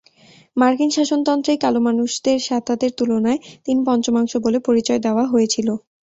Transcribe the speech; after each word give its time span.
মার্কিন 0.57 0.89
শাসনতন্ত্রেই 0.89 1.57
কালো 1.57 1.79
মানুষদের 1.87 2.37
সাদাদের 2.39 2.91
তুলনায় 2.97 3.39
তিন-পঞ্চমাংশ 3.65 4.31
বলে 4.45 4.59
পরিচয় 4.67 4.99
দেওয়া 5.05 5.23
হয়েছিল। 5.25 5.67